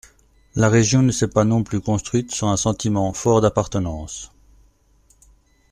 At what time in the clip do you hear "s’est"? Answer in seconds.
1.11-1.27